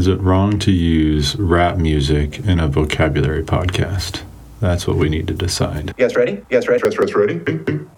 Is 0.00 0.06
it 0.06 0.18
wrong 0.22 0.58
to 0.60 0.72
use 0.72 1.36
rap 1.36 1.76
music 1.76 2.38
in 2.38 2.58
a 2.58 2.68
vocabulary 2.68 3.42
podcast? 3.42 4.22
That's 4.58 4.86
what 4.86 4.96
we 4.96 5.10
need 5.10 5.26
to 5.26 5.34
decide. 5.34 5.94
Yes, 5.98 6.16
ready? 6.16 6.42
Yes, 6.48 6.68
ready? 6.68 6.82
Yes, 6.82 6.96
yes, 6.98 7.14
ready? 7.14 7.34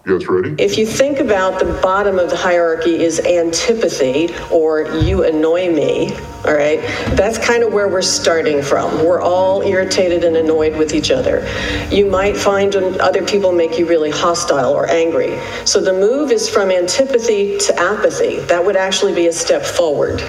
Yes, 0.04 0.26
ready? 0.26 0.56
If 0.58 0.76
you 0.78 0.84
think 0.84 1.20
about 1.20 1.60
the 1.60 1.78
bottom 1.80 2.18
of 2.18 2.28
the 2.28 2.36
hierarchy 2.36 3.04
is 3.04 3.20
antipathy 3.20 4.34
or 4.50 4.82
you 4.96 5.22
annoy 5.22 5.72
me, 5.72 6.12
all 6.44 6.54
right, 6.54 6.80
that's 7.14 7.38
kind 7.38 7.62
of 7.62 7.72
where 7.72 7.86
we're 7.86 8.02
starting 8.02 8.62
from. 8.62 9.04
We're 9.04 9.22
all 9.22 9.62
irritated 9.62 10.24
and 10.24 10.36
annoyed 10.36 10.76
with 10.76 10.94
each 10.94 11.12
other. 11.12 11.48
You 11.88 12.06
might 12.06 12.36
find 12.36 12.74
other 12.74 13.24
people 13.24 13.52
make 13.52 13.78
you 13.78 13.86
really 13.86 14.10
hostile 14.10 14.72
or 14.72 14.90
angry. 14.90 15.38
So 15.64 15.80
the 15.80 15.92
move 15.92 16.32
is 16.32 16.48
from 16.48 16.72
antipathy 16.72 17.58
to 17.58 17.78
apathy. 17.78 18.40
That 18.40 18.64
would 18.66 18.74
actually 18.74 19.14
be 19.14 19.28
a 19.28 19.32
step 19.32 19.62
forward. 19.64 20.28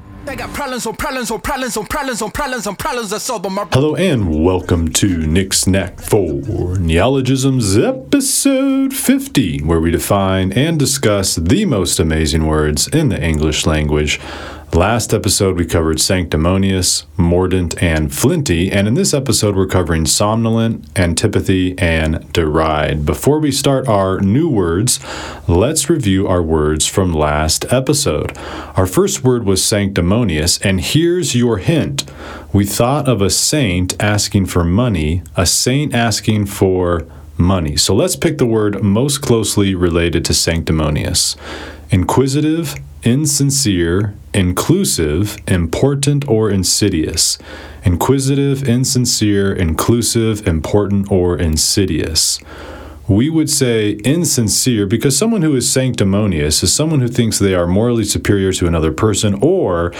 Hello 3.73 3.93
and 3.95 4.43
welcome 4.43 4.89
to 4.93 5.27
Nick's 5.27 5.67
Knack 5.67 5.99
for 5.99 6.77
Neologisms 6.79 7.77
episode 7.77 8.93
50, 8.93 9.63
where 9.63 9.81
we 9.81 9.91
define 9.91 10.53
and 10.53 10.79
discuss 10.79 11.35
the 11.35 11.65
most 11.65 11.99
amazing 11.99 12.47
words 12.47 12.87
in 12.87 13.09
the 13.09 13.21
English 13.21 13.65
language. 13.65 14.21
Last 14.73 15.13
episode, 15.13 15.55
we 15.55 15.67
covered 15.67 16.01
sanctimonious, 16.01 17.05
mordant, 17.15 17.79
and 17.79 18.11
flinty, 18.11 18.71
and 18.71 18.87
in 18.87 18.95
this 18.95 19.13
episode, 19.13 19.55
we're 19.55 19.67
covering 19.67 20.07
somnolent, 20.07 20.87
antipathy, 20.97 21.77
and 21.77 22.33
deride. 22.33 23.05
Before 23.05 23.37
we 23.37 23.51
start 23.51 23.87
our 23.87 24.19
new 24.19 24.49
words, 24.49 24.99
let's 25.47 25.91
review 25.91 26.27
our 26.27 26.41
words 26.41 26.87
from 26.87 27.13
last 27.13 27.71
episode. 27.71 28.35
Our 28.75 28.87
first 28.87 29.23
word 29.23 29.43
was 29.43 29.63
sanctimonious, 29.63 30.57
and 30.61 30.81
here's 30.81 31.35
your 31.35 31.59
hint. 31.59 32.05
We 32.51 32.65
thought 32.65 33.07
of 33.07 33.21
a 33.21 33.29
saint 33.29 33.95
asking 34.01 34.47
for 34.47 34.63
money, 34.63 35.21
a 35.37 35.45
saint 35.45 35.93
asking 35.93 36.47
for 36.47 37.05
money. 37.37 37.77
So 37.77 37.93
let's 37.93 38.15
pick 38.15 38.39
the 38.39 38.47
word 38.47 38.81
most 38.81 39.21
closely 39.21 39.75
related 39.75 40.25
to 40.25 40.33
sanctimonious 40.33 41.35
inquisitive, 41.91 42.73
insincere, 43.03 44.15
inclusive, 44.33 45.37
important, 45.47 46.27
or 46.27 46.49
insidious. 46.49 47.37
Inquisitive, 47.83 48.67
insincere, 48.67 49.53
inclusive, 49.53 50.47
important, 50.47 51.11
or 51.11 51.37
insidious 51.37 52.39
we 53.07 53.29
would 53.29 53.49
say 53.49 53.91
insincere 54.05 54.85
because 54.85 55.17
someone 55.17 55.41
who 55.41 55.55
is 55.55 55.69
sanctimonious 55.69 56.63
is 56.63 56.73
someone 56.73 57.01
who 57.01 57.07
thinks 57.07 57.37
they 57.37 57.53
are 57.53 57.67
morally 57.67 58.05
superior 58.05 58.53
to 58.53 58.65
another 58.65 58.93
person 58.93 59.37
or 59.41 59.91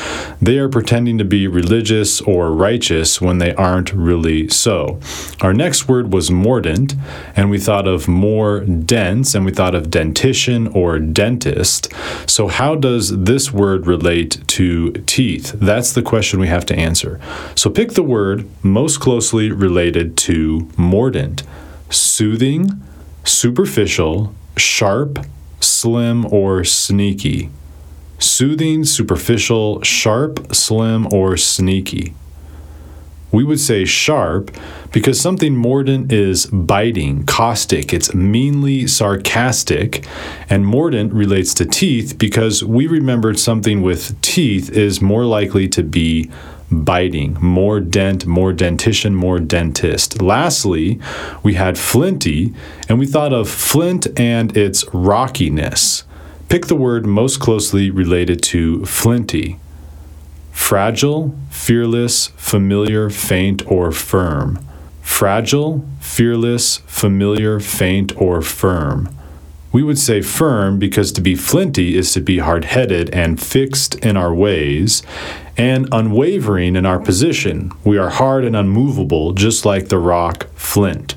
they 0.41 0.57
are 0.57 0.69
pretending 0.69 1.17
to 1.17 1.25
be 1.25 1.45
religious 1.45 2.21
or 2.21 2.51
righteous 2.51 3.19
when 3.19 3.39
they 3.39 3.53
aren't 3.55 3.91
really 3.93 4.47
so. 4.47 4.99
Our 5.41 5.53
next 5.53 5.87
word 5.87 6.13
was 6.13 6.31
mordant, 6.31 6.95
and 7.35 7.49
we 7.49 7.59
thought 7.59 7.87
of 7.87 8.07
more 8.07 8.61
dense, 8.61 9.35
and 9.35 9.45
we 9.45 9.51
thought 9.51 9.75
of 9.75 9.91
dentition 9.91 10.67
or 10.67 10.99
dentist. 10.99 11.91
So, 12.25 12.47
how 12.47 12.75
does 12.75 13.23
this 13.23 13.51
word 13.51 13.85
relate 13.85 14.41
to 14.47 14.91
teeth? 15.05 15.53
That's 15.59 15.91
the 15.91 16.01
question 16.01 16.39
we 16.39 16.47
have 16.47 16.65
to 16.67 16.75
answer. 16.75 17.19
So, 17.55 17.69
pick 17.69 17.91
the 17.91 18.03
word 18.03 18.47
most 18.63 18.99
closely 18.99 19.51
related 19.51 20.15
to 20.17 20.69
mordant 20.77 21.43
soothing 21.89 22.81
superficial, 23.23 24.33
sharp, 24.57 25.25
slim, 25.59 26.25
or 26.31 26.63
sneaky. 26.63 27.49
Soothing, 28.19 28.85
superficial, 28.85 29.81
sharp, 29.81 30.53
slim, 30.53 31.11
or 31.13 31.35
sneaky. 31.37 32.13
We 33.31 33.43
would 33.43 33.59
say 33.59 33.83
sharp 33.83 34.55
because 34.91 35.19
something 35.19 35.55
mordant 35.55 36.11
is 36.11 36.45
biting, 36.45 37.25
caustic, 37.25 37.91
it's 37.91 38.13
meanly 38.13 38.85
sarcastic. 38.85 40.05
And 40.51 40.67
mordant 40.67 41.11
relates 41.13 41.55
to 41.55 41.65
teeth 41.65 42.19
because 42.19 42.63
we 42.63 42.85
remembered 42.85 43.39
something 43.39 43.81
with 43.81 44.21
teeth 44.21 44.69
is 44.69 45.01
more 45.01 45.25
likely 45.25 45.67
to 45.69 45.81
be 45.81 46.29
biting, 46.81 47.37
more 47.39 47.79
dent, 47.79 48.25
more 48.25 48.53
dentition, 48.53 49.13
more 49.13 49.39
dentist. 49.39 50.21
Lastly, 50.21 50.99
we 51.43 51.53
had 51.53 51.77
flinty, 51.77 52.53
and 52.89 52.97
we 52.97 53.05
thought 53.05 53.33
of 53.33 53.49
flint 53.49 54.07
and 54.19 54.55
its 54.57 54.83
rockiness. 54.93 56.03
Pick 56.49 56.67
the 56.67 56.75
word 56.75 57.05
most 57.05 57.39
closely 57.39 57.89
related 57.89 58.41
to 58.43 58.85
flinty 58.85 59.59
fragile, 60.51 61.35
fearless, 61.49 62.27
familiar, 62.37 63.09
faint, 63.09 63.65
or 63.69 63.91
firm. 63.91 64.59
Fragile, 65.01 65.83
fearless, 65.99 66.77
familiar, 66.85 67.59
faint, 67.59 68.15
or 68.15 68.41
firm. 68.41 69.09
We 69.73 69.81
would 69.81 69.97
say 69.97 70.21
firm 70.21 70.77
because 70.77 71.11
to 71.13 71.21
be 71.21 71.35
flinty 71.35 71.95
is 71.95 72.13
to 72.13 72.21
be 72.21 72.37
hard 72.37 72.65
headed 72.65 73.09
and 73.09 73.41
fixed 73.41 73.95
in 74.05 74.15
our 74.15 74.33
ways, 74.33 75.01
and 75.57 75.87
unwavering 75.91 76.75
in 76.75 76.85
our 76.85 76.99
position. 76.99 77.71
We 77.83 77.97
are 77.97 78.09
hard 78.09 78.43
and 78.43 78.55
unmovable, 78.55 79.33
just 79.33 79.65
like 79.65 79.89
the 79.89 79.99
rock 79.99 80.47
flint. 80.55 81.15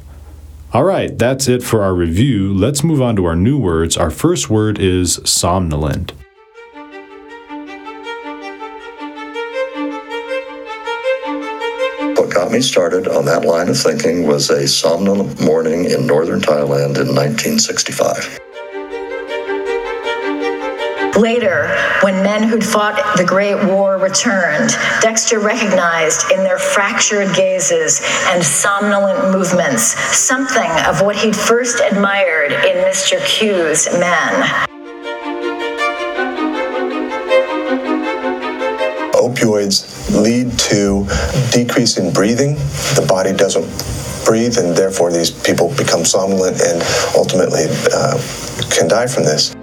All 0.73 0.85
right, 0.85 1.17
that's 1.17 1.49
it 1.49 1.63
for 1.63 1.83
our 1.83 1.95
review. 1.95 2.53
Let's 2.53 2.85
move 2.85 3.01
on 3.01 3.17
to 3.17 3.25
our 3.25 3.37
new 3.37 3.59
words. 3.59 3.97
Our 3.97 4.11
first 4.11 4.51
word 4.51 4.79
is 4.79 5.21
somnolent. 5.25 6.13
What 12.19 12.31
got 12.31 12.53
me 12.53 12.61
started 12.61 13.09
on 13.09 13.25
that 13.25 13.45
line 13.47 13.69
of 13.69 13.79
thinking 13.79 14.27
was 14.27 14.51
a 14.51 14.69
somnolent 14.69 15.41
morning 15.41 15.87
in 15.87 16.07
northern 16.07 16.41
Thailand 16.41 16.99
in 16.99 17.15
1965. 17.15 18.46
Later, 21.17 21.75
when 22.03 22.23
men 22.23 22.43
who'd 22.43 22.63
fought 22.63 23.17
the 23.17 23.25
Great 23.25 23.57
War 23.65 23.97
returned, 23.97 24.77
Dexter 25.01 25.39
recognized 25.39 26.31
in 26.31 26.41
their 26.41 26.59
fractured 26.59 27.35
gazes 27.35 28.03
and 28.27 28.45
somnolent 28.45 29.33
movements 29.33 29.83
something 30.15 30.71
of 30.85 31.01
what 31.01 31.17
he'd 31.17 31.35
first 31.35 31.81
admired 31.81 32.53
in 32.53 32.85
Mr. 32.85 33.19
Q's 33.25 33.89
men. 33.93 34.43
Opioids 39.15 40.23
lead 40.23 40.59
to 40.59 41.07
decrease 41.51 41.97
in 41.97 42.13
breathing. 42.13 42.57
The 42.95 43.07
body 43.09 43.33
doesn't 43.33 43.67
breathe, 44.27 44.59
and 44.59 44.77
therefore 44.77 45.11
these 45.11 45.31
people 45.31 45.75
become 45.77 46.05
somnolent 46.05 46.61
and 46.61 46.83
ultimately 47.17 47.65
uh, 47.91 48.21
can 48.71 48.87
die 48.87 49.07
from 49.07 49.25
this 49.25 49.57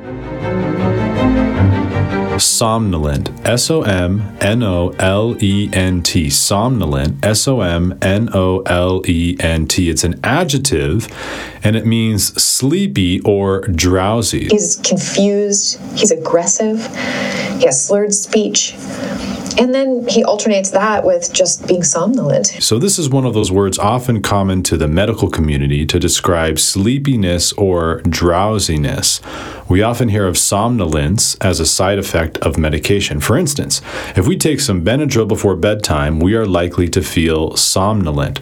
somnolent, 2.39 3.29
S 3.45 3.69
O 3.69 3.81
M 3.83 4.35
N 4.41 4.63
O 4.63 4.89
L 4.99 5.35
E 5.41 5.69
N 5.73 6.01
T, 6.01 6.29
somnolent, 6.29 7.23
S 7.23 7.47
O 7.47 7.61
M 7.61 7.97
N 8.01 8.29
O 8.33 8.61
L 8.61 9.01
E 9.07 9.38
N 9.39 9.67
T. 9.67 9.89
It's 9.89 10.03
an 10.03 10.19
adjective 10.23 11.07
and 11.63 11.75
it 11.75 11.85
means 11.85 12.41
sleepy 12.41 13.21
or 13.21 13.61
drowsy. 13.67 14.49
He's 14.49 14.75
confused, 14.83 15.79
he's 15.95 16.11
aggressive, 16.11 16.85
he 17.57 17.66
has 17.66 17.85
slurred 17.85 18.13
speech. 18.13 18.75
And 19.57 19.73
then 19.73 20.07
he 20.07 20.23
alternates 20.23 20.71
that 20.71 21.03
with 21.03 21.31
just 21.31 21.67
being 21.67 21.83
somnolent. 21.83 22.47
So, 22.59 22.79
this 22.79 22.97
is 22.97 23.07
one 23.07 23.25
of 23.25 23.35
those 23.35 23.51
words 23.51 23.77
often 23.77 24.21
common 24.21 24.63
to 24.63 24.77
the 24.77 24.88
medical 24.88 25.29
community 25.29 25.85
to 25.85 26.00
describe 26.00 26.57
sleepiness 26.57 27.53
or 27.53 28.01
drowsiness. 28.01 29.21
We 29.69 29.81
often 29.81 30.09
hear 30.09 30.28
of 30.28 30.38
somnolence 30.38 31.35
as 31.35 31.59
a 31.59 31.66
side 31.66 31.97
effect 31.97 32.38
of 32.40 32.57
medication. 32.57 33.19
For 33.19 33.38
instance, 33.38 33.81
if 34.16 34.28
we 34.28 34.38
take 34.38 34.59
some 34.59 34.84
Benadryl 34.84 35.28
before 35.28 35.56
bedtime, 35.56 36.19
we 36.19 36.35
are 36.35 36.46
likely 36.46 36.89
to 36.89 37.01
feel 37.01 37.56
somnolent. 37.56 38.39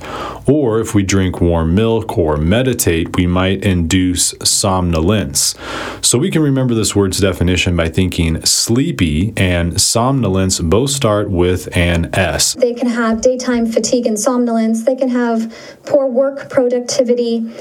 Or 0.48 0.80
if 0.80 0.96
we 0.96 1.04
drink 1.04 1.40
warm 1.40 1.76
milk 1.76 2.18
or 2.18 2.38
meditate, 2.38 3.16
we 3.16 3.28
might 3.28 3.64
induce 3.64 4.34
somnolence. 4.44 5.56
So, 6.02 6.18
we 6.18 6.32
can 6.32 6.42
remember 6.42 6.74
this 6.74 6.96
word's 6.96 7.20
definition 7.20 7.76
by 7.76 7.90
thinking 7.90 8.44
sleepy 8.44 9.34
and 9.38 9.80
somnolence 9.80 10.60
both 10.60 10.90
start 10.90 11.30
with 11.30 11.76
an 11.78 12.10
S. 12.14 12.56
They 12.56 12.74
can 12.74 12.90
have 12.90 13.22
daytime 13.22 13.68
fatigue 13.68 14.08
and 14.08 14.20
somnolence. 14.20 14.84
They 14.84 14.96
can 14.96 15.10
have 15.10 15.54
poor 15.86 16.08
work 16.08 16.50
productivity. 16.50 17.54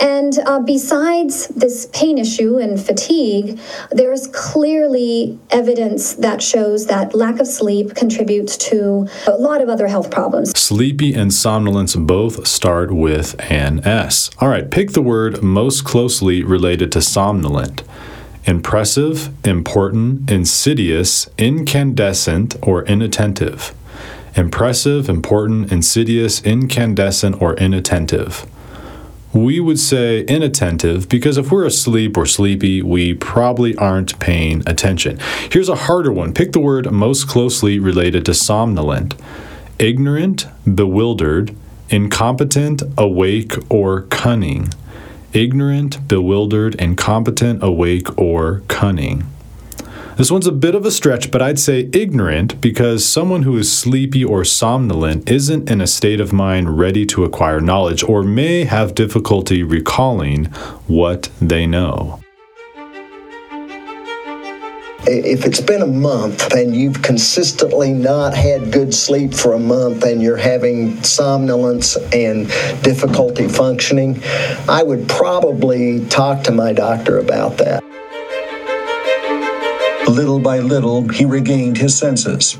And 0.00 0.38
uh, 0.46 0.60
besides 0.60 1.48
this 1.48 1.86
pain 1.92 2.18
issue 2.18 2.58
and 2.58 2.80
fatigue, 2.80 3.07
there 3.08 4.12
is 4.12 4.28
clearly 4.34 5.38
evidence 5.50 6.14
that 6.14 6.42
shows 6.42 6.86
that 6.86 7.14
lack 7.14 7.40
of 7.40 7.46
sleep 7.46 7.94
contributes 7.94 8.56
to 8.56 9.08
a 9.26 9.32
lot 9.32 9.60
of 9.60 9.68
other 9.68 9.88
health 9.88 10.10
problems. 10.10 10.50
Sleepy 10.58 11.14
and 11.14 11.32
somnolence 11.32 11.96
both 11.96 12.46
start 12.46 12.92
with 12.92 13.34
an 13.50 13.80
S. 13.86 14.30
All 14.40 14.48
right, 14.48 14.70
pick 14.70 14.92
the 14.92 15.02
word 15.02 15.42
most 15.42 15.84
closely 15.84 16.42
related 16.42 16.92
to 16.92 17.02
somnolent 17.02 17.82
impressive, 18.44 19.28
important, 19.46 20.30
insidious, 20.30 21.28
incandescent, 21.36 22.56
or 22.62 22.82
inattentive. 22.84 23.74
impressive, 24.36 25.08
important, 25.08 25.72
insidious, 25.72 26.40
incandescent, 26.42 27.42
or 27.42 27.54
inattentive. 27.54 28.46
We 29.32 29.60
would 29.60 29.78
say 29.78 30.22
inattentive 30.22 31.08
because 31.08 31.36
if 31.36 31.52
we're 31.52 31.66
asleep 31.66 32.16
or 32.16 32.24
sleepy, 32.24 32.80
we 32.80 33.14
probably 33.14 33.76
aren't 33.76 34.18
paying 34.18 34.62
attention. 34.66 35.18
Here's 35.50 35.68
a 35.68 35.74
harder 35.74 36.10
one. 36.10 36.32
Pick 36.32 36.52
the 36.52 36.60
word 36.60 36.90
most 36.90 37.28
closely 37.28 37.78
related 37.78 38.24
to 38.26 38.34
somnolent 38.34 39.14
ignorant, 39.78 40.46
bewildered, 40.64 41.54
incompetent, 41.88 42.82
awake, 42.96 43.54
or 43.70 44.02
cunning. 44.02 44.68
Ignorant, 45.32 46.08
bewildered, 46.08 46.74
incompetent, 46.76 47.62
awake, 47.62 48.18
or 48.18 48.62
cunning. 48.66 49.24
This 50.18 50.32
one's 50.32 50.48
a 50.48 50.52
bit 50.52 50.74
of 50.74 50.84
a 50.84 50.90
stretch, 50.90 51.30
but 51.30 51.40
I'd 51.40 51.60
say 51.60 51.88
ignorant 51.92 52.60
because 52.60 53.06
someone 53.06 53.44
who 53.44 53.56
is 53.56 53.72
sleepy 53.72 54.24
or 54.24 54.44
somnolent 54.44 55.30
isn't 55.30 55.70
in 55.70 55.80
a 55.80 55.86
state 55.86 56.18
of 56.18 56.32
mind 56.32 56.76
ready 56.76 57.06
to 57.06 57.22
acquire 57.22 57.60
knowledge 57.60 58.02
or 58.02 58.24
may 58.24 58.64
have 58.64 58.96
difficulty 58.96 59.62
recalling 59.62 60.46
what 60.88 61.30
they 61.40 61.68
know 61.68 62.18
if 65.06 65.46
it's 65.46 65.60
been 65.60 65.80
a 65.80 65.86
month 65.86 66.52
and 66.52 66.76
you've 66.76 67.00
consistently 67.00 67.94
not 67.94 68.34
had 68.34 68.70
good 68.70 68.92
sleep 68.92 69.32
for 69.32 69.54
a 69.54 69.58
month 69.58 70.04
and 70.04 70.20
you're 70.20 70.36
having 70.36 71.02
somnolence 71.02 71.96
and 72.12 72.46
difficulty 72.82 73.48
functioning, 73.48 74.22
I 74.68 74.82
would 74.82 75.08
probably 75.08 76.04
talk 76.08 76.44
to 76.44 76.52
my 76.52 76.74
doctor 76.74 77.18
about 77.18 77.56
that. 77.56 77.87
Little 80.08 80.38
by 80.38 80.58
little, 80.60 81.06
he 81.06 81.26
regained 81.26 81.76
his 81.76 81.96
senses. 81.96 82.56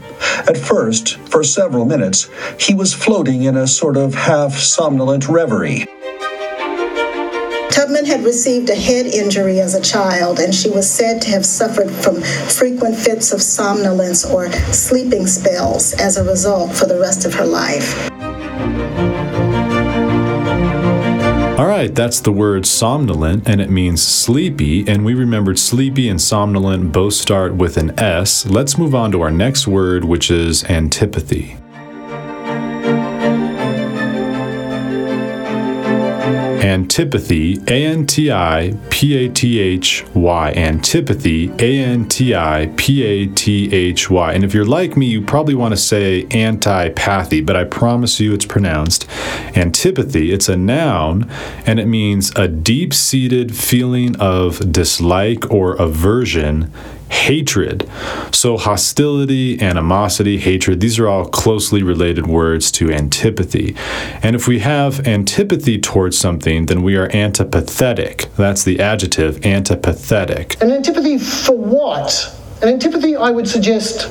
At 0.46 0.58
first, 0.58 1.16
for 1.30 1.42
several 1.42 1.86
minutes, 1.86 2.28
he 2.60 2.74
was 2.74 2.92
floating 2.92 3.44
in 3.44 3.56
a 3.56 3.66
sort 3.66 3.96
of 3.96 4.14
half 4.14 4.52
somnolent 4.58 5.28
reverie. 5.28 5.86
Tubman 7.70 8.04
had 8.04 8.22
received 8.22 8.68
a 8.68 8.74
head 8.74 9.06
injury 9.06 9.60
as 9.60 9.74
a 9.74 9.80
child, 9.80 10.40
and 10.40 10.54
she 10.54 10.68
was 10.68 10.88
said 10.90 11.22
to 11.22 11.30
have 11.30 11.46
suffered 11.46 11.90
from 11.90 12.20
frequent 12.20 12.96
fits 12.96 13.32
of 13.32 13.40
somnolence 13.40 14.26
or 14.26 14.52
sleeping 14.72 15.26
spells 15.26 15.94
as 15.94 16.18
a 16.18 16.24
result 16.24 16.72
for 16.76 16.84
the 16.84 17.00
rest 17.00 17.24
of 17.24 17.32
her 17.32 17.46
life. 17.46 18.17
All 21.58 21.66
right, 21.66 21.93
that's 21.93 22.20
the 22.20 22.31
word 22.31 22.66
somnolent, 22.66 23.49
and 23.49 23.60
it 23.60 23.69
means 23.69 24.00
sleepy. 24.00 24.87
And 24.87 25.05
we 25.05 25.14
remembered 25.14 25.58
sleepy 25.58 26.08
and 26.08 26.20
somnolent 26.20 26.93
both 26.93 27.14
start 27.14 27.52
with 27.52 27.76
an 27.76 27.99
S. 27.99 28.46
Let's 28.46 28.78
move 28.78 28.94
on 28.94 29.10
to 29.10 29.22
our 29.22 29.32
next 29.32 29.66
word, 29.66 30.05
which 30.05 30.31
is 30.31 30.62
antipathy. 30.66 31.56
Antipathy, 36.78 37.58
A 37.66 37.86
N 37.86 38.06
T 38.06 38.30
I 38.30 38.72
P 38.88 39.16
A 39.16 39.28
T 39.28 39.58
H 39.58 40.04
Y. 40.14 40.52
Antipathy, 40.52 41.50
A 41.58 41.80
N 41.80 42.08
T 42.08 42.36
I 42.36 42.72
P 42.76 43.02
A 43.02 43.26
T 43.26 43.75
H 43.75 44.08
Y. 44.08 44.32
And 44.32 44.44
if 44.44 44.54
you're 44.54 44.64
like 44.64 44.96
me, 44.96 45.06
you 45.06 45.20
probably 45.20 45.56
want 45.56 45.72
to 45.72 45.76
say 45.76 46.25
antipathy, 46.30 47.40
but 47.40 47.56
I 47.56 47.64
promise 47.64 48.20
you 48.20 48.32
it's 48.32 48.46
pronounced 48.46 49.08
antipathy. 49.56 50.30
It's 50.32 50.48
a 50.48 50.56
noun 50.56 51.28
and 51.66 51.80
it 51.80 51.86
means 51.86 52.30
a 52.36 52.46
deep 52.46 52.94
seated 52.94 53.56
feeling 53.56 54.14
of 54.20 54.70
dislike 54.70 55.50
or 55.50 55.75
aversion 55.75 56.72
hatred. 57.10 57.88
So, 58.32 58.56
hostility, 58.56 59.60
animosity, 59.60 60.38
hatred, 60.38 60.81
these 60.81 60.99
are 60.99 61.08
all 61.08 61.26
closely 61.26 61.82
related 61.82 62.26
words 62.26 62.70
to 62.72 62.93
antipathy. 62.93 63.75
And 64.22 64.37
if 64.37 64.46
we 64.46 64.60
have 64.60 65.06
antipathy 65.06 65.78
towards 65.81 66.19
something, 66.19 66.66
then 66.66 66.82
we 66.82 66.96
are 66.96 67.08
antipathetic. 67.08 68.34
That's 68.37 68.64
the 68.64 68.81
adjective, 68.81 69.37
antipathetic. 69.40 70.60
An 70.60 70.70
antipathy 70.70 71.19
for 71.19 71.56
what? 71.56 72.34
An 72.62 72.69
antipathy, 72.69 73.16
I 73.16 73.31
would 73.31 73.49
suggest, 73.49 74.08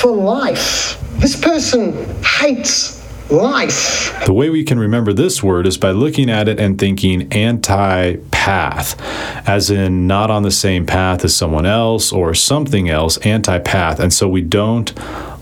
for 0.00 0.10
life. 0.10 1.02
This 1.18 1.38
person 1.40 1.92
hates 2.22 2.97
life. 3.30 4.24
The 4.26 4.32
way 4.32 4.50
we 4.50 4.64
can 4.64 4.78
remember 4.78 5.12
this 5.12 5.42
word 5.42 5.66
is 5.66 5.78
by 5.78 5.90
looking 5.90 6.30
at 6.30 6.48
it 6.48 6.58
and 6.58 6.78
thinking 6.78 7.32
anti 7.32 8.16
path, 8.30 9.00
as 9.48 9.70
in 9.70 10.06
not 10.06 10.30
on 10.30 10.42
the 10.42 10.50
same 10.50 10.86
path 10.86 11.24
as 11.24 11.36
someone 11.36 11.66
else 11.66 12.12
or 12.12 12.34
something 12.34 12.88
else, 12.88 13.18
anti 13.18 13.58
path. 13.58 14.00
And 14.00 14.12
so 14.12 14.28
we 14.28 14.42
don't 14.42 14.92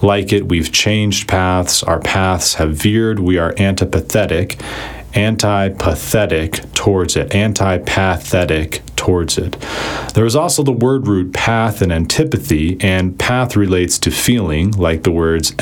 like 0.02 0.32
it. 0.32 0.48
We've 0.48 0.72
changed 0.72 1.28
paths. 1.28 1.82
Our 1.82 2.00
paths 2.00 2.54
have 2.54 2.74
veered. 2.74 3.20
We 3.20 3.38
are 3.38 3.52
antipathetic, 3.54 4.60
antipathetic 5.12 6.72
towards 6.74 7.16
it, 7.16 7.30
antipathetic 7.30 8.80
towards 8.96 9.38
it. 9.38 9.56
There 10.14 10.24
is 10.24 10.36
also 10.36 10.62
the 10.62 10.72
word 10.72 11.06
root 11.06 11.32
path 11.32 11.80
and 11.80 11.92
antipathy, 11.92 12.76
and 12.80 13.18
path 13.18 13.56
relates 13.56 13.98
to 14.00 14.10
feeling, 14.10 14.72
like 14.72 15.04
the 15.04 15.12
words 15.12 15.54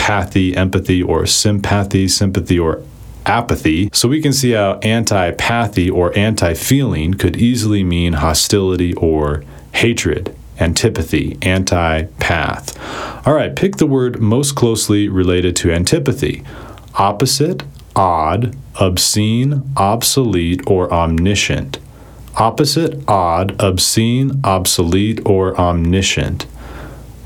empathy, 0.00 0.56
empathy, 0.56 1.02
or 1.02 1.26
sympathy, 1.26 2.08
sympathy, 2.08 2.58
or 2.58 2.82
apathy. 3.26 3.90
So 3.92 4.08
we 4.08 4.20
can 4.20 4.32
see 4.32 4.52
how 4.52 4.78
antipathy 4.82 5.90
or 5.90 6.16
anti 6.16 6.54
feeling 6.54 7.14
could 7.14 7.36
easily 7.36 7.84
mean 7.84 8.14
hostility 8.14 8.94
or 8.94 9.44
hatred. 9.74 10.34
Antipathy, 10.58 11.38
anti-path. 11.40 13.26
All 13.26 13.32
right, 13.32 13.56
pick 13.56 13.76
the 13.76 13.86
word 13.86 14.20
most 14.20 14.54
closely 14.56 15.08
related 15.08 15.56
to 15.56 15.72
antipathy 15.72 16.44
opposite, 16.94 17.62
odd, 17.96 18.54
obscene, 18.78 19.62
obsolete, 19.76 20.60
or 20.66 20.92
omniscient. 20.92 21.78
Opposite, 22.36 23.02
odd, 23.08 23.58
obscene, 23.58 24.40
obsolete, 24.44 25.20
or 25.24 25.58
omniscient. 25.58 26.46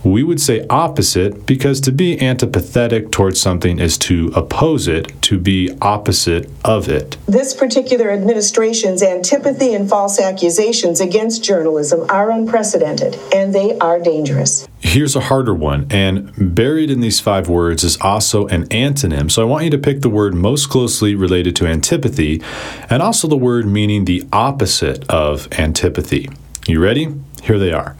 We 0.04 0.22
would 0.22 0.40
say 0.40 0.66
opposite 0.68 1.46
because 1.46 1.80
to 1.80 1.90
be 1.90 2.18
antipathetic 2.18 3.10
towards 3.10 3.40
something 3.40 3.78
is 3.78 3.96
to 3.98 4.30
oppose 4.36 4.86
it, 4.86 5.10
to 5.22 5.38
be 5.38 5.74
opposite 5.80 6.50
of 6.62 6.90
it. 6.90 7.16
This 7.26 7.54
particular 7.54 8.10
administration's 8.10 9.02
antipathy 9.02 9.72
and 9.72 9.88
false 9.88 10.20
accusations 10.20 11.00
against 11.00 11.42
journalism 11.42 12.04
are 12.10 12.30
unprecedented 12.30 13.18
and 13.34 13.54
they 13.54 13.78
are 13.78 13.98
dangerous. 13.98 14.68
Here's 14.78 15.16
a 15.16 15.20
harder 15.20 15.54
one, 15.54 15.86
and 15.88 16.54
buried 16.54 16.90
in 16.90 17.00
these 17.00 17.18
five 17.18 17.48
words 17.48 17.82
is 17.82 17.96
also 18.02 18.46
an 18.48 18.68
antonym. 18.68 19.30
So 19.30 19.40
I 19.40 19.46
want 19.46 19.64
you 19.64 19.70
to 19.70 19.78
pick 19.78 20.02
the 20.02 20.10
word 20.10 20.34
most 20.34 20.68
closely 20.68 21.14
related 21.14 21.56
to 21.56 21.66
antipathy 21.66 22.42
and 22.90 23.02
also 23.02 23.26
the 23.26 23.36
word 23.36 23.66
meaning 23.66 24.04
the 24.04 24.28
opposite 24.30 25.08
of 25.08 25.48
antipathy. 25.58 26.28
You 26.66 26.80
ready? 26.80 27.08
Here 27.42 27.58
they 27.58 27.72
are 27.72 27.96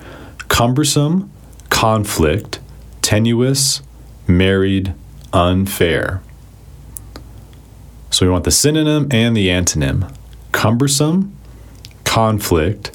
cumbersome, 0.49 1.33
conflict, 1.85 2.61
tenuous, 3.03 3.83
married, 4.27 4.95
unfair. 5.35 6.23
So 8.09 8.25
we 8.25 8.33
want 8.33 8.45
the 8.45 8.51
synonym 8.51 9.07
and 9.11 9.37
the 9.37 9.49
antonym 9.49 10.11
cumbersome, 10.51 11.37
conflict, 12.05 12.91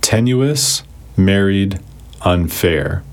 tenuous, 0.00 0.82
married, 1.16 1.78
unfair. 2.22 3.04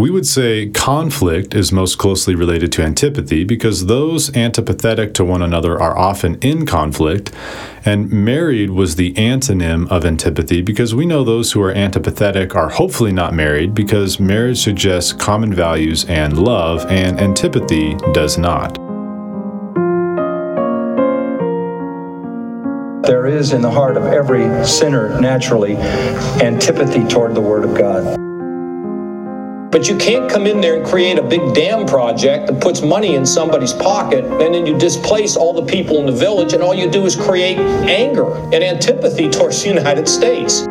We 0.00 0.10
would 0.10 0.26
say 0.26 0.70
conflict 0.70 1.54
is 1.54 1.72
most 1.72 1.98
closely 1.98 2.34
related 2.34 2.72
to 2.72 2.82
antipathy 2.82 3.44
because 3.44 3.84
those 3.84 4.30
antipathetic 4.30 5.12
to 5.12 5.26
one 5.26 5.42
another 5.42 5.78
are 5.78 5.94
often 5.94 6.36
in 6.36 6.64
conflict, 6.64 7.30
and 7.84 8.10
married 8.10 8.70
was 8.70 8.96
the 8.96 9.12
antonym 9.12 9.86
of 9.90 10.06
antipathy 10.06 10.62
because 10.62 10.94
we 10.94 11.04
know 11.04 11.22
those 11.22 11.52
who 11.52 11.60
are 11.60 11.74
antipathetic 11.74 12.54
are 12.54 12.70
hopefully 12.70 13.12
not 13.12 13.34
married 13.34 13.74
because 13.74 14.18
marriage 14.18 14.62
suggests 14.62 15.12
common 15.12 15.52
values 15.52 16.06
and 16.06 16.38
love, 16.38 16.86
and 16.86 17.20
antipathy 17.20 17.94
does 18.14 18.38
not. 18.38 18.76
There 23.06 23.26
is 23.26 23.52
in 23.52 23.60
the 23.60 23.70
heart 23.70 23.98
of 23.98 24.04
every 24.04 24.64
sinner 24.64 25.20
naturally 25.20 25.76
antipathy 25.76 27.06
toward 27.06 27.34
the 27.34 27.42
Word 27.42 27.64
of 27.64 27.74
God. 27.76 28.19
But 29.70 29.88
you 29.88 29.96
can't 29.96 30.28
come 30.28 30.48
in 30.48 30.60
there 30.60 30.74
and 30.74 30.84
create 30.84 31.16
a 31.16 31.22
big 31.22 31.54
dam 31.54 31.86
project 31.86 32.48
that 32.48 32.60
puts 32.60 32.82
money 32.82 33.14
in 33.14 33.24
somebody's 33.24 33.72
pocket 33.72 34.24
and 34.24 34.52
then 34.52 34.66
you 34.66 34.76
displace 34.76 35.36
all 35.36 35.52
the 35.52 35.64
people 35.64 35.98
in 35.98 36.06
the 36.06 36.12
village 36.12 36.54
and 36.54 36.62
all 36.62 36.74
you 36.74 36.90
do 36.90 37.06
is 37.06 37.14
create 37.14 37.56
anger 37.58 38.34
and 38.52 38.64
antipathy 38.64 39.28
towards 39.28 39.62
the 39.62 39.68
United 39.68 40.08
States. 40.08 40.66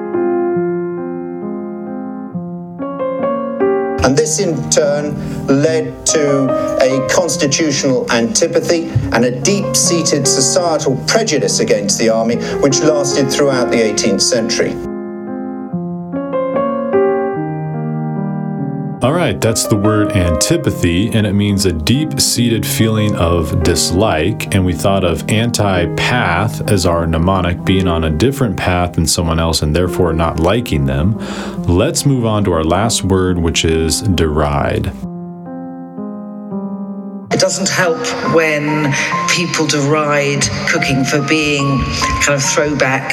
And 4.06 4.18
this 4.18 4.40
in 4.40 4.70
turn 4.70 5.48
led 5.48 6.06
to 6.08 6.50
a 6.82 7.08
constitutional 7.10 8.12
antipathy 8.12 8.90
and 9.14 9.24
a 9.24 9.40
deep 9.42 9.78
seated 9.78 10.28
societal 10.28 10.98
prejudice 11.08 11.60
against 11.60 12.00
the 12.00 12.10
army, 12.10 12.36
which 12.58 12.80
lasted 12.80 13.32
throughout 13.32 13.72
the 13.72 13.78
18th 13.78 14.22
century. 14.22 14.89
All 19.02 19.14
right, 19.14 19.40
that's 19.40 19.66
the 19.66 19.78
word 19.78 20.12
antipathy, 20.12 21.10
and 21.14 21.26
it 21.26 21.32
means 21.32 21.66
a 21.66 21.72
deep 21.72 22.20
seated 22.20 22.66
feeling 22.66 23.16
of 23.16 23.64
dislike. 23.64 24.54
And 24.54 24.66
we 24.66 24.74
thought 24.74 25.06
of 25.06 25.24
anti 25.30 25.86
path 25.96 26.70
as 26.70 26.86
our 26.86 27.08
mnemonic, 27.08 27.64
being 27.64 27.88
on 27.88 28.04
a 28.04 28.10
different 28.10 28.58
path 28.58 28.94
than 28.94 29.08
someone 29.08 29.40
else 29.40 29.62
and 29.62 29.74
therefore 29.74 30.12
not 30.12 30.42
liking 30.42 30.84
them. 30.84 31.18
Let's 31.64 32.06
move 32.06 32.26
on 32.26 32.44
to 32.44 32.52
our 32.52 32.66
last 32.66 33.06
word, 33.06 33.38
which 33.38 33.64
is 33.64 34.02
deride. 34.02 34.92
It 37.40 37.44
doesn't 37.44 37.70
help 37.70 38.06
when 38.36 38.94
people 39.30 39.66
deride 39.66 40.42
cooking 40.68 41.06
for 41.06 41.26
being 41.26 41.80
kind 42.20 42.34
of 42.34 42.44
throwback 42.44 43.12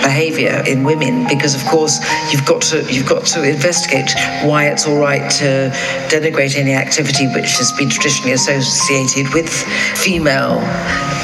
behavior 0.00 0.62
in 0.64 0.84
women 0.84 1.26
because 1.26 1.56
of 1.56 1.64
course 1.68 1.98
you've 2.30 2.46
got 2.46 2.62
to 2.62 2.84
you've 2.88 3.08
got 3.08 3.26
to 3.26 3.42
investigate 3.42 4.12
why 4.44 4.68
it's 4.68 4.86
all 4.86 4.96
right 4.96 5.28
to 5.42 5.72
denigrate 6.06 6.54
any 6.54 6.72
activity 6.72 7.26
which 7.34 7.56
has 7.58 7.72
been 7.72 7.90
traditionally 7.90 8.30
associated 8.30 9.34
with 9.34 9.50
female 9.98 10.60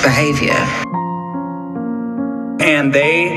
behavior 0.02 0.58
and 2.60 2.92
they 2.92 3.28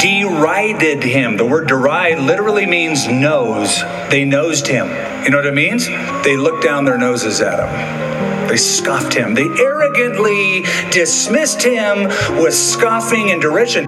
derided 0.00 1.02
him. 1.02 1.36
The 1.36 1.44
word 1.44 1.68
deride 1.68 2.18
literally 2.18 2.66
means 2.66 3.06
nose. 3.06 3.82
They 4.10 4.24
nosed 4.24 4.66
him. 4.66 4.88
You 5.24 5.30
know 5.30 5.38
what 5.38 5.46
it 5.46 5.54
means? 5.54 5.86
They 6.24 6.36
looked 6.36 6.64
down 6.64 6.84
their 6.84 6.98
noses 6.98 7.40
at 7.40 7.60
him. 7.60 8.13
They 8.48 8.56
scoffed 8.56 9.14
him. 9.14 9.34
They 9.34 9.48
arrogantly 9.58 10.62
dismissed 10.90 11.62
him 11.62 12.04
with 12.42 12.54
scoffing 12.54 13.30
and 13.30 13.40
derision 13.40 13.86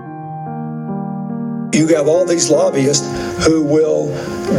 you 1.77 1.89
have 1.89 2.09
all 2.09 2.25
these 2.25 2.49
lobbyists 2.49 3.07
who 3.45 3.63
will 3.63 4.07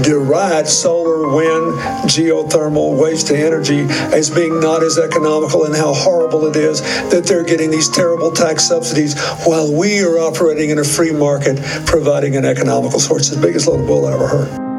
deride 0.03 0.67
solar, 0.67 1.27
wind, 1.27 1.79
geothermal, 2.07 3.01
waste 3.01 3.27
to 3.27 3.37
energy 3.37 3.85
as 3.89 4.29
being 4.29 4.59
not 4.59 4.83
as 4.83 4.99
economical 4.99 5.65
and 5.65 5.75
how 5.75 5.93
horrible 5.93 6.45
it 6.45 6.55
is 6.55 6.81
that 7.09 7.25
they're 7.25 7.43
getting 7.43 7.71
these 7.71 7.89
terrible 7.89 8.31
tax 8.31 8.67
subsidies 8.67 9.19
while 9.45 9.71
we 9.73 10.01
are 10.01 10.19
operating 10.19 10.69
in 10.69 10.77
a 10.77 10.83
free 10.83 11.11
market 11.11 11.57
providing 11.85 12.35
an 12.35 12.45
economical 12.45 12.99
source. 12.99 13.29
The 13.29 13.41
biggest 13.41 13.67
of 13.67 13.85
bull 13.87 14.05
I 14.05 14.13
ever 14.13 14.27
heard. 14.27 14.76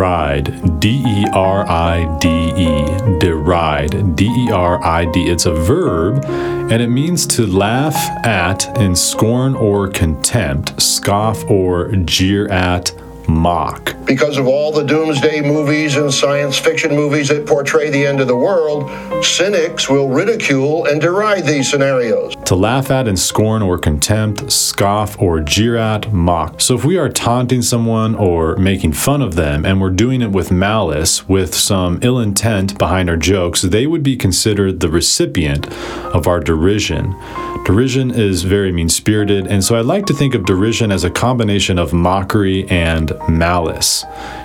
Deride, 0.00 0.80
D 0.80 1.04
E 1.06 1.26
R 1.34 1.68
I 1.68 2.18
D 2.20 2.28
E, 2.28 3.18
deride, 3.18 4.16
D 4.16 4.24
E 4.24 4.50
R 4.50 4.82
I 4.82 5.04
D. 5.04 5.28
It's 5.28 5.44
a 5.44 5.52
verb 5.52 6.24
and 6.24 6.80
it 6.80 6.88
means 6.88 7.26
to 7.26 7.46
laugh 7.46 7.96
at 8.24 8.78
in 8.78 8.96
scorn 8.96 9.54
or 9.54 9.88
contempt, 9.88 10.80
scoff 10.80 11.44
or 11.50 11.92
jeer 11.92 12.48
at, 12.48 12.94
mock. 13.30 13.94
Because 14.04 14.38
of 14.38 14.46
all 14.48 14.72
the 14.72 14.82
doomsday 14.82 15.40
movies 15.40 15.96
and 15.96 16.12
science 16.12 16.58
fiction 16.58 16.94
movies 16.94 17.28
that 17.28 17.46
portray 17.46 17.88
the 17.88 18.04
end 18.04 18.20
of 18.20 18.26
the 18.26 18.36
world, 18.36 18.90
cynics 19.24 19.88
will 19.88 20.08
ridicule 20.08 20.86
and 20.86 21.00
deride 21.00 21.46
these 21.46 21.70
scenarios. 21.70 22.34
To 22.46 22.56
laugh 22.56 22.90
at 22.90 23.06
in 23.06 23.16
scorn 23.16 23.62
or 23.62 23.78
contempt, 23.78 24.50
scoff 24.50 25.20
or 25.20 25.40
jeer 25.40 25.76
at, 25.76 26.12
mock. 26.12 26.60
So 26.60 26.74
if 26.74 26.84
we 26.84 26.98
are 26.98 27.08
taunting 27.08 27.62
someone 27.62 28.14
or 28.16 28.56
making 28.56 28.94
fun 28.94 29.22
of 29.22 29.36
them 29.36 29.64
and 29.64 29.80
we're 29.80 29.90
doing 29.90 30.22
it 30.22 30.32
with 30.32 30.50
malice, 30.50 31.28
with 31.28 31.54
some 31.54 32.00
ill 32.02 32.18
intent 32.18 32.76
behind 32.78 33.08
our 33.08 33.16
jokes, 33.16 33.62
they 33.62 33.86
would 33.86 34.02
be 34.02 34.16
considered 34.16 34.80
the 34.80 34.88
recipient 34.88 35.70
of 36.06 36.26
our 36.26 36.40
derision. 36.40 37.14
Derision 37.64 38.10
is 38.10 38.42
very 38.42 38.72
mean 38.72 38.88
spirited, 38.88 39.46
and 39.46 39.62
so 39.62 39.76
I 39.76 39.80
like 39.80 40.06
to 40.06 40.14
think 40.14 40.34
of 40.34 40.44
derision 40.44 40.90
as 40.90 41.04
a 41.04 41.10
combination 41.10 41.78
of 41.78 41.92
mockery 41.92 42.66
and 42.68 43.12
malice. 43.28 44.04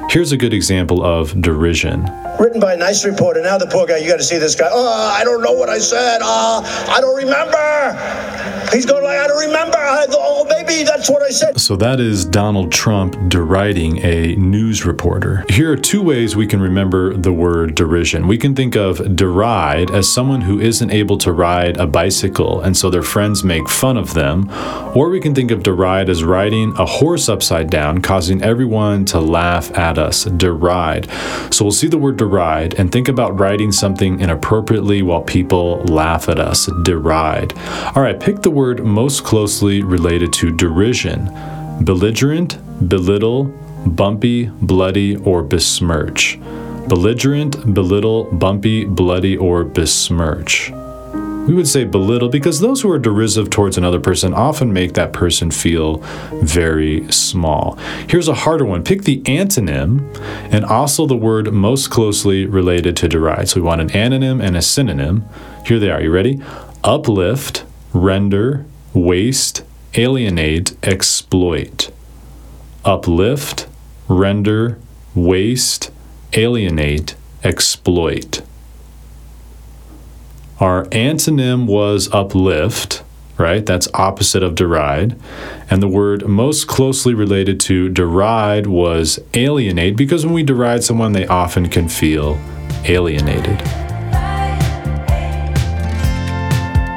Here's 0.10 0.32
a 0.32 0.38
good 0.38 0.54
example 0.54 1.04
of 1.04 1.40
derision. 1.42 2.10
Written 2.40 2.60
by 2.60 2.74
a 2.74 2.78
nice 2.78 3.06
reporter. 3.06 3.42
Now 3.42 3.58
the 3.58 3.68
poor 3.68 3.86
guy, 3.86 3.98
you 3.98 4.08
got 4.08 4.18
to 4.18 4.24
see 4.24 4.38
this 4.38 4.56
guy. 4.56 4.68
Oh, 4.70 5.12
I 5.14 5.24
don't 5.24 5.42
know 5.42 5.54
what 5.54 5.70
I 5.70 5.78
said. 5.78 6.20
Uh, 6.22 6.62
I 6.90 7.02
don't 7.02 7.16
remember. 7.16 8.72
He's 8.72 8.86
going 8.86 9.04
like, 9.04 9.18
I 9.18 9.28
don't 9.28 9.46
remember. 9.48 9.78
I, 9.78 10.06
oh, 10.10 10.46
maybe 10.50 10.84
that's 10.84 11.10
what 11.10 11.22
I 11.22 11.30
said. 11.30 11.60
So 11.60 11.76
that 11.78 12.00
is 12.00 12.26
Donald 12.26 12.72
Trump 12.72 13.16
deriding 13.30 14.00
a 14.04 14.36
news 14.36 14.86
reporter. 14.86 15.46
Here 15.50 15.72
are 15.72 15.78
two 15.78 16.02
ways 16.02 16.36
we 16.36 16.48
can 16.48 16.62
remember 16.62 17.16
the 17.16 17.34
word 17.34 17.76
derision. 17.76 18.28
We 18.28 18.38
can 18.38 18.56
think 18.56 18.76
of 18.76 19.16
deride 19.16 19.92
as 19.92 20.12
someone 20.12 20.42
who 20.42 20.60
isn't 20.60 20.92
able 20.92 21.18
to 21.20 21.32
ride 21.32 21.78
a 21.78 21.88
bicycle, 21.88 22.62
and 22.62 22.76
so 22.76 22.90
their 22.90 23.04
friends 23.04 23.44
make 23.44 23.68
fun 23.70 23.98
of 23.98 24.14
them. 24.14 24.50
Or 24.96 25.10
we 25.10 25.20
can 25.20 25.36
think 25.36 25.52
of 25.52 25.64
deride 25.64 26.10
as 26.10 26.24
riding 26.24 26.74
a 26.78 26.86
horse 26.86 27.30
upside 27.30 27.70
down, 27.70 28.02
causing 28.02 28.42
everyone 28.42 29.06
to 29.06 29.20
laugh 29.20 29.72
at 29.78 29.95
us. 29.98 30.26
Deride. 30.26 31.10
So 31.54 31.66
we'll 31.66 31.72
see 31.72 31.88
the 31.88 31.98
word 31.98 32.18
deride 32.18 32.74
and 32.76 32.92
think 32.92 33.08
about 33.08 33.40
writing 33.40 33.72
something 33.72 34.20
inappropriately 34.20 35.02
while 35.02 35.22
people 35.22 35.84
laugh 35.84 36.30
at 36.30 36.40
us. 36.40 36.68
Deride. 36.84 37.56
All 37.96 38.04
right, 38.04 38.20
pick 38.20 38.42
the 38.42 38.52
word 38.52 38.84
most 38.84 39.24
closely 39.24 39.84
related 39.84 40.34
to 40.34 40.52
derision 40.56 41.32
belligerent, 41.82 42.58
belittle, 42.88 43.46
bumpy, 43.86 44.46
bloody, 44.46 45.16
or 45.18 45.44
besmirch. 45.44 46.40
Belligerent, 46.88 47.74
belittle, 47.74 48.26
bumpy, 48.26 48.86
bloody, 48.86 49.38
or 49.38 49.64
besmirch. 49.64 50.72
We 51.48 51.54
would 51.54 51.68
say 51.68 51.84
belittle 51.84 52.30
because 52.30 52.60
those 52.60 52.82
who 52.82 52.92
are 52.92 52.98
derisive 52.98 53.52
towards 53.52 53.78
another 53.78 54.00
person 54.00 54.34
often 54.34 54.74
make 54.74 54.94
that 54.94 55.14
person 55.14 55.52
feel 55.52 55.98
very 56.42 57.10
small. 57.12 57.78
Here's 58.10 58.28
a 58.28 58.34
harder 58.34 58.66
one 58.66 58.84
pick 58.84 59.04
the 59.04 59.22
antonym 59.22 60.04
and 60.52 60.66
also 60.66 61.06
the 61.06 61.16
word 61.16 61.54
most 61.54 61.92
closely 61.92 62.48
related 62.48 62.98
to 62.98 63.08
deride. 63.08 63.50
So 63.50 63.60
we 63.60 63.66
want 63.68 63.82
an 63.82 63.90
anonym 63.90 64.44
and 64.44 64.58
a 64.58 64.62
synonym. 64.62 65.24
Here 65.68 65.78
they 65.78 65.92
are. 65.92 66.02
You 66.02 66.12
ready? 66.12 66.42
Uplift, 66.84 67.64
render, 67.94 68.66
waste, 68.96 69.64
alienate, 69.94 70.76
exploit. 70.82 71.92
Uplift, 72.84 73.68
render, 74.08 74.80
waste, 75.14 75.92
alienate, 76.34 77.16
exploit. 77.44 78.42
Our 80.60 80.86
antonym 80.86 81.66
was 81.66 82.10
uplift, 82.14 83.04
right? 83.38 83.66
That's 83.66 83.90
opposite 83.94 84.42
of 84.42 84.56
deride. 84.56 85.20
And 85.70 85.84
the 85.84 85.88
word 85.88 86.28
most 86.28 86.68
closely 86.68 87.14
related 87.14 87.60
to 87.62 87.90
deride 87.90 88.66
was 88.68 89.20
alienate 89.34 89.98
because 89.98 90.26
when 90.26 90.34
we 90.34 90.44
deride 90.44 90.84
someone, 90.84 91.12
they 91.12 91.28
often 91.28 91.68
can 91.68 91.90
feel 91.90 92.40
alienated. 92.86 93.62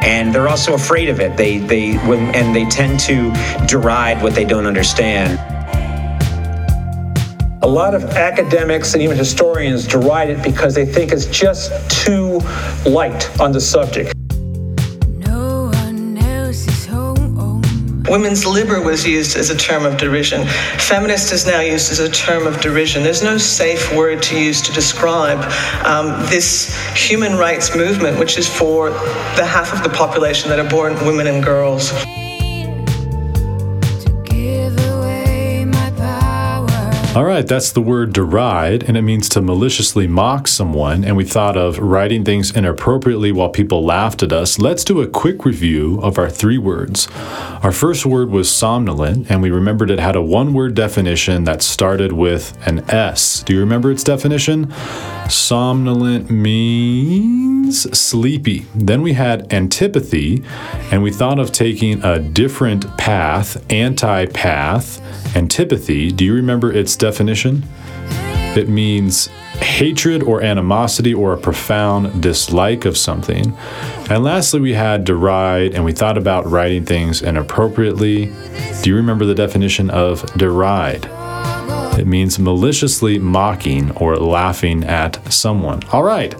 And 0.05 0.33
they're 0.33 0.49
also 0.49 0.75
afraid 0.75 1.09
of 1.09 1.19
it. 1.19 1.37
They 1.37 1.59
they 1.59 1.95
when 2.07 2.35
and 2.35 2.55
they 2.55 2.65
tend 2.67 3.01
to 3.01 3.33
deride 3.67 4.23
what 4.23 4.35
they 4.35 4.45
don't 4.45 4.67
understand. 4.67 5.58
A 7.63 7.67
lot 7.67 7.95
of 7.95 8.05
academics 8.05 8.95
and 8.95 9.03
even 9.03 9.17
historians 9.17 9.87
deride 9.87 10.31
it 10.31 10.43
because 10.45 10.75
they 10.77 10.87
think 10.87 11.11
it's 11.11 11.27
just 11.27 11.73
too 11.91 12.39
light 12.87 13.29
on 13.41 13.51
the 13.51 13.61
subject. 13.61 14.15
Women's 18.09 18.47
liber 18.47 18.81
was 18.81 19.07
used 19.07 19.37
as 19.37 19.51
a 19.51 19.57
term 19.57 19.85
of 19.85 19.99
derision. 19.99 20.47
Feminist 20.79 21.31
is 21.33 21.47
now 21.47 21.61
used 21.61 21.91
as 21.91 21.99
a 21.99 22.09
term 22.09 22.47
of 22.47 22.59
derision. 22.61 23.03
There's 23.03 23.23
no 23.23 23.37
safe 23.37 23.93
word 23.95 24.23
to 24.23 24.41
use 24.41 24.63
to 24.63 24.73
describe 24.73 25.39
um, 25.85 26.25
this 26.31 26.75
human 26.95 27.37
rights 27.37 27.77
movement, 27.77 28.19
which 28.19 28.39
is 28.39 28.49
for 28.49 28.91
the 29.37 29.45
half 29.45 29.75
of 29.75 29.83
the 29.83 29.91
population 29.91 30.49
that 30.49 30.59
are 30.59 30.71
born 30.71 30.95
women 31.05 31.27
and 31.27 31.45
girls. 31.45 31.93
All 37.19 37.25
right, 37.25 37.45
that's 37.45 37.73
the 37.73 37.81
word 37.81 38.13
deride, 38.13 38.85
and 38.85 38.97
it 38.97 39.03
means 39.03 39.29
to 39.31 39.41
maliciously 39.41 40.07
mock 40.07 40.47
someone. 40.47 41.03
And 41.03 41.17
we 41.17 41.25
thought 41.25 41.57
of 41.57 41.77
writing 41.81 42.25
things 42.25 42.55
inappropriately 42.55 43.33
while 43.33 43.49
people 43.49 43.85
laughed 43.85 44.23
at 44.23 44.33
us. 44.33 44.61
Let's 44.61 44.85
do 44.85 45.01
a 45.01 45.09
quick 45.09 45.45
review 45.45 45.99
of 46.01 46.17
our 46.17 46.31
three 46.31 46.59
words. 46.59 47.09
Our 47.65 47.73
first 47.73 48.07
word 48.07 48.31
was 48.31 48.49
somnolent, 48.49 49.29
and 49.33 49.43
we 49.43 49.51
remembered 49.51 49.91
it 49.91 49.99
had 49.99 50.15
a 50.15 50.23
one 50.23 50.55
word 50.55 50.77
definition 50.77 51.43
that 51.43 51.61
started 51.61 52.13
with 52.13 52.57
an 52.69 52.89
S. 52.89 53.43
Do 53.43 53.53
you 53.53 53.59
remember 53.59 53.91
its 53.91 54.05
definition? 54.05 54.67
Somnolent 55.29 56.31
means 56.31 57.58
sleepy. 57.73 58.67
Then 58.75 59.03
we 59.03 59.13
had 59.15 59.53
antipathy, 59.53 60.43
and 60.91 61.03
we 61.03 61.11
thought 61.11 61.39
of 61.39 61.53
taking 61.53 62.03
a 62.05 62.19
different 62.19 62.97
path, 62.97 63.65
anti 63.73 64.27
path. 64.27 65.01
Antipathy, 65.37 66.11
do 66.11 66.25
you 66.25 66.35
remember 66.35 66.73
its 66.73 66.97
definition? 66.97 67.65
It 68.57 68.69
means 68.69 69.29
hatred 69.61 70.23
or 70.23 70.43
animosity 70.43 71.13
or 71.13 71.33
a 71.33 71.39
profound 71.39 72.23
dislike 72.23 72.85
of 72.85 72.97
something. 72.97 73.57
And 74.11 74.25
lastly, 74.25 74.61
we 74.61 74.75
had 74.75 75.05
deride, 75.05 75.75
and 75.75 75.85
we 75.85 75.93
thought 75.93 76.17
about 76.17 76.47
writing 76.47 76.85
things 76.85 77.23
inappropriately. 77.23 78.27
Do 78.83 78.91
you 78.91 78.97
remember 78.97 79.25
the 79.25 79.35
definition 79.35 79.91
of 79.91 80.25
deride? 80.37 81.28
It 81.99 82.07
means 82.07 82.39
maliciously 82.39 83.19
mocking 83.19 83.91
or 83.97 84.17
laughing 84.17 84.85
at 84.85 85.33
someone. 85.33 85.83
All 85.93 86.03
right, 86.05 86.31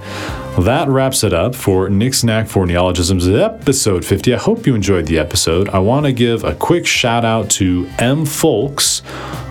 that 0.59 0.89
wraps 0.89 1.25
it 1.25 1.33
up 1.33 1.55
for 1.55 1.89
Nick's 1.89 2.23
Knack 2.23 2.47
for 2.47 2.65
Neologisms 2.65 3.29
episode 3.29 4.05
50. 4.05 4.35
I 4.35 4.39
hope 4.39 4.67
you 4.67 4.75
enjoyed 4.75 5.07
the 5.07 5.19
episode. 5.19 5.69
I 5.71 5.81
want 5.81 6.07
to 6.07 6.13
give 6.13 6.45
a 6.45 6.55
quick 6.55 6.87
shout 6.87 7.25
out 7.25 7.51
to 7.51 7.89
M 7.99 8.25
Folks 8.25 9.03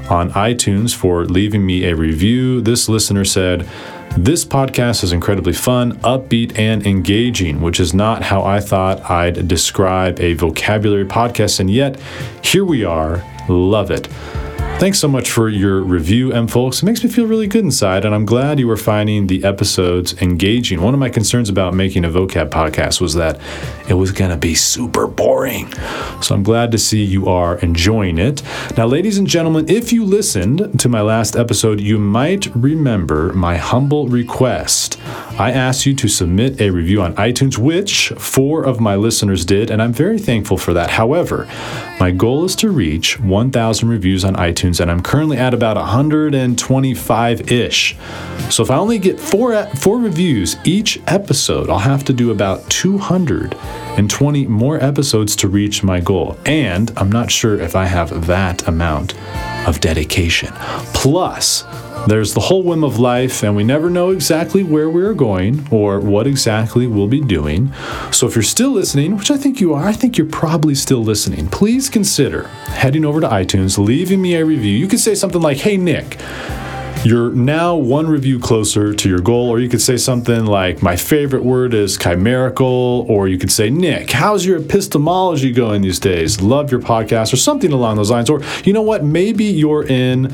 on 0.09 0.31
iTunes 0.31 0.95
for 0.95 1.25
leaving 1.25 1.65
me 1.65 1.85
a 1.85 1.95
review. 1.95 2.61
This 2.61 2.87
listener 2.87 3.25
said, 3.25 3.67
this 4.17 4.45
podcast 4.45 5.03
is 5.03 5.11
incredibly 5.11 5.53
fun, 5.53 5.93
upbeat, 5.99 6.57
and 6.57 6.87
engaging, 6.87 7.61
which 7.61 7.79
is 7.79 7.93
not 7.93 8.23
how 8.23 8.43
I 8.43 8.59
thought 8.59 9.11
I'd 9.11 9.47
describe 9.47 10.19
a 10.19 10.33
vocabulary 10.33 11.05
podcast, 11.05 11.59
and 11.59 11.69
yet 11.69 11.99
here 12.41 12.65
we 12.65 12.83
are. 12.83 13.23
Love 13.47 13.91
it. 13.91 14.07
Thanks 14.79 14.99
so 14.99 15.07
much 15.07 15.31
for 15.31 15.49
your 15.49 15.81
review, 15.81 16.31
M 16.31 16.47
folks. 16.47 16.83
It 16.83 16.85
makes 16.85 17.03
me 17.03 17.09
feel 17.09 17.25
really 17.25 17.47
good 17.47 17.63
inside, 17.63 18.05
and 18.05 18.13
I'm 18.13 18.27
glad 18.27 18.59
you 18.59 18.69
are 18.69 18.77
finding 18.77 19.25
the 19.25 19.43
episodes 19.43 20.13
engaging. 20.21 20.83
One 20.83 20.93
of 20.93 20.99
my 20.99 21.09
concerns 21.09 21.49
about 21.49 21.73
making 21.73 22.05
a 22.05 22.09
vocab 22.09 22.51
podcast 22.51 23.01
was 23.01 23.15
that 23.15 23.41
it 23.89 23.95
was 23.95 24.11
going 24.11 24.29
to 24.29 24.37
be 24.37 24.53
super 24.53 25.07
boring. 25.07 25.67
So 26.21 26.35
I'm 26.35 26.43
glad 26.43 26.71
to 26.73 26.77
see 26.77 27.03
you 27.03 27.27
are 27.27 27.57
enjoying 27.57 28.19
it. 28.19 28.43
Now, 28.77 28.85
ladies 28.85 29.17
and 29.17 29.25
gentlemen, 29.25 29.67
if 29.67 29.91
you 29.91 30.05
listened 30.05 30.79
to 30.79 30.87
my 30.87 31.01
last 31.01 31.35
episode, 31.35 31.79
you 31.79 31.97
might 31.97 32.45
remember 32.53 33.33
my 33.33 33.57
humble 33.57 34.07
request. 34.07 34.99
I 35.39 35.51
asked 35.51 35.87
you 35.87 35.95
to 35.95 36.07
submit 36.07 36.61
a 36.61 36.69
review 36.69 37.01
on 37.01 37.15
iTunes, 37.15 37.57
which 37.57 38.09
four 38.09 38.63
of 38.63 38.79
my 38.79 38.95
listeners 38.95 39.43
did, 39.43 39.71
and 39.71 39.81
I'm 39.81 39.93
very 39.93 40.19
thankful 40.19 40.57
for 40.57 40.73
that. 40.73 40.91
However, 40.91 41.47
my 41.99 42.11
goal 42.11 42.45
is 42.45 42.55
to 42.57 42.69
reach 42.69 43.19
1,000 43.19 43.89
reviews 43.89 44.23
on 44.23 44.35
iTunes 44.35 44.66
iTunes, 44.67 44.79
and 44.79 44.91
I'm 44.91 45.01
currently 45.01 45.37
at 45.37 45.53
about 45.53 45.77
125 45.77 47.51
ish. 47.51 47.95
So 48.49 48.63
if 48.63 48.71
I 48.71 48.77
only 48.77 48.99
get 48.99 49.19
four 49.19 49.65
four 49.67 49.99
reviews 49.99 50.55
each 50.63 50.99
episode, 51.07 51.69
I'll 51.69 51.79
have 51.79 52.03
to 52.05 52.13
do 52.13 52.31
about 52.31 52.69
220 52.69 54.47
more 54.47 54.83
episodes 54.83 55.35
to 55.37 55.47
reach 55.47 55.83
my 55.83 55.99
goal. 55.99 56.37
And 56.45 56.91
I'm 56.97 57.11
not 57.11 57.31
sure 57.31 57.59
if 57.59 57.75
I 57.75 57.85
have 57.85 58.27
that 58.27 58.67
amount 58.67 59.15
of 59.67 59.79
dedication. 59.79 60.53
Plus, 60.93 61.63
there's 62.07 62.33
the 62.33 62.39
whole 62.39 62.63
whim 62.63 62.83
of 62.83 62.99
life, 62.99 63.43
and 63.43 63.55
we 63.55 63.63
never 63.63 63.89
know 63.89 64.11
exactly 64.11 64.63
where 64.63 64.89
we're 64.89 65.13
going 65.13 65.67
or 65.71 65.99
what 65.99 66.25
exactly 66.25 66.87
we'll 66.87 67.07
be 67.07 67.21
doing. 67.21 67.71
So, 68.11 68.27
if 68.27 68.35
you're 68.35 68.43
still 68.43 68.71
listening, 68.71 69.17
which 69.17 69.29
I 69.29 69.37
think 69.37 69.59
you 69.59 69.73
are, 69.73 69.85
I 69.85 69.93
think 69.93 70.17
you're 70.17 70.27
probably 70.27 70.75
still 70.75 71.03
listening, 71.03 71.47
please 71.47 71.89
consider 71.89 72.47
heading 72.67 73.05
over 73.05 73.19
to 73.19 73.27
iTunes, 73.27 73.77
leaving 73.77 74.21
me 74.21 74.35
a 74.35 74.45
review. 74.45 74.71
You 74.71 74.87
could 74.87 74.99
say 74.99 75.15
something 75.15 75.41
like, 75.41 75.57
Hey, 75.57 75.77
Nick, 75.77 76.17
you're 77.03 77.31
now 77.31 77.75
one 77.75 78.07
review 78.07 78.39
closer 78.39 78.93
to 78.93 79.09
your 79.09 79.19
goal, 79.19 79.49
or 79.49 79.59
you 79.59 79.69
could 79.69 79.81
say 79.81 79.97
something 79.97 80.45
like, 80.45 80.81
My 80.81 80.95
favorite 80.95 81.43
word 81.43 81.73
is 81.73 81.97
chimerical, 81.97 83.05
or 83.07 83.27
you 83.27 83.37
could 83.37 83.51
say, 83.51 83.69
Nick, 83.69 84.11
how's 84.11 84.45
your 84.45 84.57
epistemology 84.57 85.51
going 85.51 85.81
these 85.81 85.99
days? 85.99 86.41
Love 86.41 86.71
your 86.71 86.81
podcast, 86.81 87.33
or 87.33 87.37
something 87.37 87.71
along 87.71 87.97
those 87.97 88.11
lines. 88.11 88.29
Or, 88.29 88.41
you 88.63 88.73
know 88.73 88.81
what, 88.81 89.03
maybe 89.03 89.45
you're 89.45 89.85
in 89.85 90.33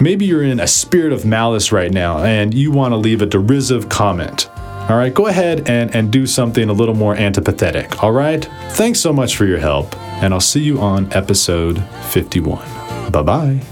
maybe 0.00 0.24
you're 0.24 0.42
in 0.42 0.60
a 0.60 0.66
spirit 0.66 1.12
of 1.12 1.24
malice 1.24 1.72
right 1.72 1.92
now 1.92 2.18
and 2.18 2.54
you 2.54 2.70
want 2.70 2.92
to 2.92 2.96
leave 2.96 3.20
a 3.20 3.26
derisive 3.26 3.88
comment. 3.88 4.48
All 4.90 4.96
right, 4.96 5.14
go 5.14 5.26
ahead 5.26 5.68
and, 5.68 5.94
and 5.94 6.10
do 6.10 6.26
something 6.26 6.68
a 6.68 6.72
little 6.72 6.96
more 6.96 7.14
antipathetic. 7.14 8.02
All 8.02 8.12
right, 8.12 8.44
thanks 8.70 8.98
so 8.98 9.12
much 9.12 9.36
for 9.36 9.44
your 9.44 9.58
help, 9.58 9.96
and 10.22 10.34
I'll 10.34 10.40
see 10.40 10.62
you 10.62 10.80
on 10.80 11.12
episode 11.12 11.80
51. 12.10 13.12
Bye 13.12 13.22
bye. 13.22 13.69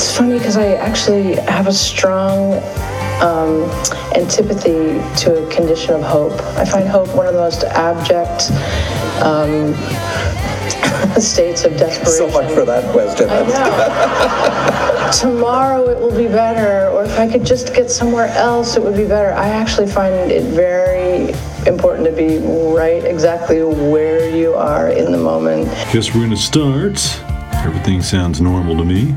It's 0.00 0.16
funny 0.16 0.38
because 0.38 0.56
I 0.56 0.76
actually 0.76 1.34
have 1.34 1.66
a 1.66 1.74
strong 1.74 2.54
um, 3.20 3.64
antipathy 4.16 4.96
to 5.20 5.44
a 5.44 5.50
condition 5.50 5.92
of 5.92 6.00
hope. 6.00 6.40
I 6.56 6.64
find 6.64 6.88
hope 6.88 7.14
one 7.14 7.26
of 7.26 7.34
the 7.34 7.40
most 7.40 7.64
abject 7.64 8.50
um, 9.22 9.74
states 11.20 11.64
of 11.64 11.76
desperation. 11.76 12.30
So 12.30 12.30
much 12.30 12.50
for 12.50 12.64
that 12.64 12.90
question. 12.92 13.28
Tomorrow 15.20 15.90
it 15.90 15.98
will 15.98 16.16
be 16.16 16.28
better, 16.28 16.88
or 16.88 17.04
if 17.04 17.18
I 17.18 17.30
could 17.30 17.44
just 17.44 17.74
get 17.74 17.90
somewhere 17.90 18.28
else, 18.28 18.76
it 18.76 18.82
would 18.82 18.96
be 18.96 19.06
better. 19.06 19.34
I 19.34 19.48
actually 19.48 19.88
find 19.88 20.32
it 20.32 20.44
very 20.44 21.34
important 21.70 22.06
to 22.06 22.12
be 22.12 22.38
right 22.74 23.04
exactly 23.04 23.62
where 23.62 24.34
you 24.34 24.54
are 24.54 24.88
in 24.88 25.12
the 25.12 25.18
moment. 25.18 25.66
Guess 25.92 26.14
we're 26.14 26.22
gonna 26.22 26.38
start. 26.38 27.20
Everything 27.52 28.00
sounds 28.00 28.40
normal 28.40 28.78
to 28.78 28.84
me. 28.86 29.14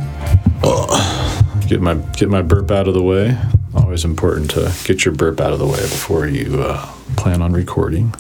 Get 1.67 1.82
my 1.82 1.95
get 2.15 2.30
my 2.30 2.41
burp 2.41 2.71
out 2.71 2.88
of 2.88 2.93
the 2.93 3.02
way. 3.02 3.38
Always 3.76 4.06
important 4.06 4.52
to 4.52 4.71
get 4.84 5.06
your 5.06 5.13
burp 5.13 5.39
out 5.41 5.54
of 5.54 5.60
the 5.60 5.65
way 5.65 5.82
before 5.82 6.28
you 6.28 6.62
uh, 6.62 6.86
plan 7.15 7.41
on 7.41 7.52
recording. 7.54 8.13